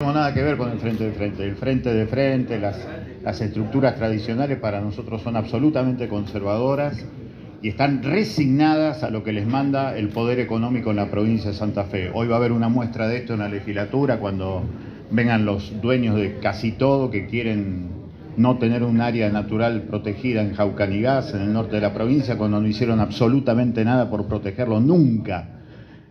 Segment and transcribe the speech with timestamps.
[0.00, 1.42] tengo nada que ver con el frente de frente.
[1.44, 7.04] El frente de frente, las, estructuras tradicionales para nosotros son absolutamente conservadoras
[7.62, 11.56] y están resignadas a lo que les manda el poder económico en la provincia de
[11.56, 12.12] Santa Fe.
[12.14, 14.62] Hoy va a haber una muestra de esto en la legislatura cuando
[15.10, 17.88] vengan los dueños de casi todo que quieren
[18.36, 22.60] no tener un área natural protegida en Jaucanigás, en el norte de la provincia, cuando
[22.60, 25.57] no hicieron absolutamente nada por protegerlo nunca.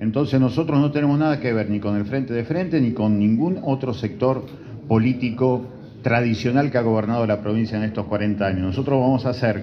[0.00, 3.18] Entonces nosotros no tenemos nada que ver ni con el frente de frente ni con
[3.18, 4.46] ningún otro sector
[4.88, 5.66] político
[6.02, 8.62] tradicional que ha gobernado la provincia en estos 40 años.
[8.62, 9.62] Nosotros vamos a hacer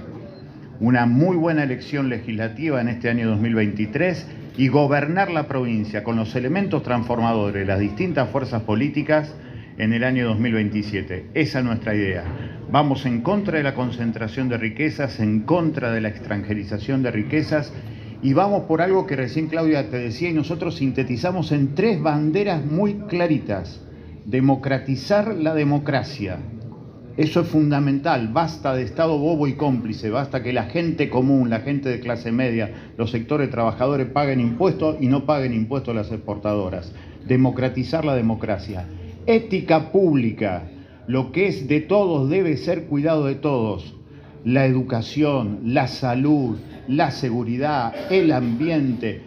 [0.79, 6.35] una muy buena elección legislativa en este año 2023 y gobernar la provincia con los
[6.35, 9.33] elementos transformadores las distintas fuerzas políticas
[9.79, 11.31] en el año 2027.
[11.33, 12.23] Esa es nuestra idea.
[12.71, 17.73] Vamos en contra de la concentración de riquezas, en contra de la extranjerización de riquezas
[18.21, 22.65] y vamos por algo que recién Claudia te decía y nosotros sintetizamos en tres banderas
[22.65, 23.81] muy claritas.
[24.25, 26.39] Democratizar la democracia.
[27.15, 28.27] Eso es fundamental.
[28.27, 30.09] Basta de Estado bobo y cómplice.
[30.09, 34.97] Basta que la gente común, la gente de clase media, los sectores trabajadores paguen impuestos
[34.99, 36.91] y no paguen impuestos las exportadoras.
[37.25, 38.85] Democratizar la democracia
[39.27, 40.71] ética pública.
[41.05, 43.96] Lo que es de todos debe ser cuidado de todos.
[44.47, 46.55] La educación, la salud,
[46.87, 49.23] la seguridad, el ambiente,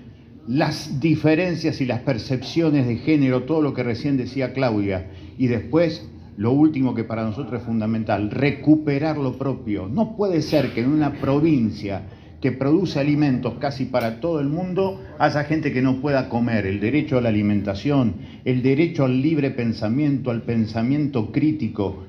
[0.49, 5.11] las diferencias y las percepciones de género, todo lo que recién decía Claudia.
[5.37, 9.89] Y después, lo último que para nosotros es fundamental, recuperar lo propio.
[9.89, 12.05] No puede ser que en una provincia
[12.41, 16.81] que produce alimentos casi para todo el mundo, haya gente que no pueda comer, el
[16.81, 18.15] derecho a la alimentación,
[18.47, 22.07] el derecho al libre pensamiento, al pensamiento crítico.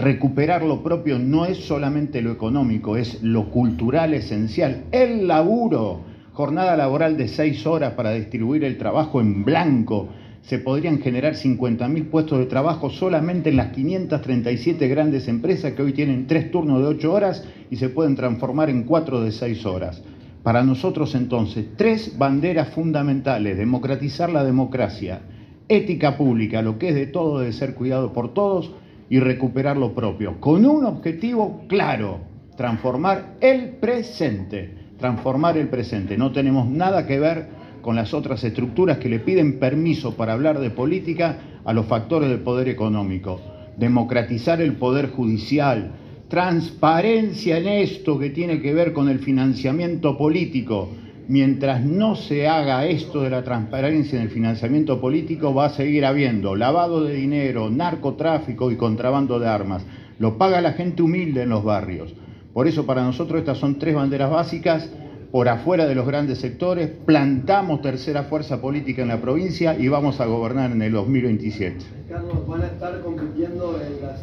[0.00, 6.00] Recuperar lo propio no es solamente lo económico, es lo cultural esencial, el laburo,
[6.32, 10.08] jornada laboral de seis horas para distribuir el trabajo en blanco,
[10.40, 15.92] se podrían generar 50.000 puestos de trabajo solamente en las 537 grandes empresas que hoy
[15.92, 20.02] tienen tres turnos de 8 horas y se pueden transformar en cuatro de 6 horas.
[20.42, 25.20] Para nosotros entonces, tres banderas fundamentales, democratizar la democracia,
[25.68, 28.72] ética pública, lo que es de todo debe ser cuidado por todos
[29.10, 32.20] y recuperar lo propio, con un objetivo claro,
[32.56, 36.16] transformar el presente, transformar el presente.
[36.16, 37.48] No tenemos nada que ver
[37.82, 42.28] con las otras estructuras que le piden permiso para hablar de política a los factores
[42.28, 43.40] del poder económico.
[43.76, 45.92] Democratizar el poder judicial,
[46.28, 50.88] transparencia en esto que tiene que ver con el financiamiento político.
[51.30, 56.04] Mientras no se haga esto de la transparencia en el financiamiento político, va a seguir
[56.04, 59.86] habiendo lavado de dinero, narcotráfico y contrabando de armas.
[60.18, 62.12] Lo paga la gente humilde en los barrios.
[62.52, 64.90] Por eso para nosotros estas son tres banderas básicas
[65.30, 70.20] por afuera de los grandes sectores, plantamos tercera fuerza política en la provincia y vamos
[70.20, 71.76] a gobernar en el 2027.
[72.08, 72.62] Carlos, ¿van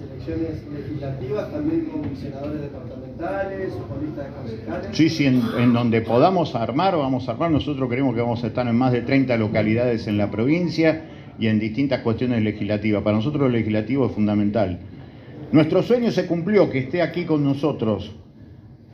[0.01, 4.97] elecciones legislativas también con senadores departamentales o con listas de concejales?
[4.97, 7.51] Sí, sí, en, donde podamos armar, vamos a armar.
[7.51, 11.05] Nosotros creemos que vamos a estar en más de 30 localidades en la provincia
[11.39, 13.03] y en distintas cuestiones legislativas.
[13.03, 14.79] Para nosotros lo legislativo es fundamental.
[15.51, 18.13] Nuestro sueño se cumplió, que esté aquí con nosotros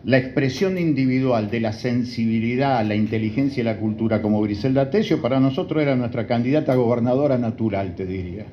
[0.03, 5.39] la expresión individual de la sensibilidad, la inteligencia y la cultura como Griselda Tesio, para
[5.39, 8.45] nosotros era nuestra candidata a gobernadora natural, te diría.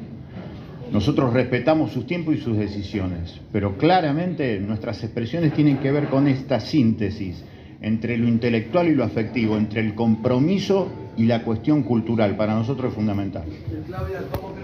[0.93, 6.27] Nosotros respetamos sus tiempos y sus decisiones, pero claramente nuestras expresiones tienen que ver con
[6.27, 7.45] esta síntesis
[7.81, 12.37] entre lo intelectual y lo afectivo, entre el compromiso y la cuestión cultural.
[12.37, 13.45] Para nosotros es fundamental.
[13.87, 14.61] Claudia, ¿cómo